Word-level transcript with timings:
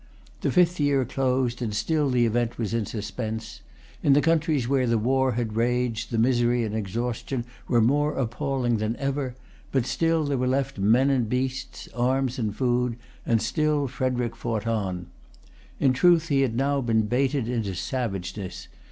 The 0.39 0.49
fifth 0.51 0.79
year 0.79 1.05
closed, 1.05 1.61
and 1.61 1.75
still 1.75 2.09
the 2.09 2.25
event 2.25 2.57
was 2.57 2.73
in 2.73 2.87
suspense. 2.87 3.61
In 4.01 4.13
the 4.13 4.19
countries 4.21 4.67
where 4.67 4.87
the 4.87 4.97
war 4.97 5.33
had 5.33 5.55
raged, 5.55 6.09
the 6.09 6.17
misery 6.17 6.63
and 6.63 6.73
exhaustion 6.73 7.45
were 7.67 7.81
more 7.81 8.15
appalling 8.15 8.77
than 8.77 8.95
ever; 8.95 9.35
but 9.71 9.85
still 9.85 10.23
there 10.25 10.39
were 10.39 10.47
left 10.47 10.79
men 10.79 11.11
and 11.11 11.29
beasts, 11.29 11.87
arms 11.93 12.39
and 12.39 12.55
food, 12.55 12.95
and 13.27 13.43
still 13.43 13.87
Frederic 13.87 14.35
fought 14.35 14.65
on. 14.65 15.05
In 15.79 15.93
truth, 15.93 16.29
he 16.29 16.41
had 16.41 16.55
now 16.55 16.81
been 16.81 17.03
baited 17.03 17.47
into 17.47 17.75
savageness. 17.75 18.67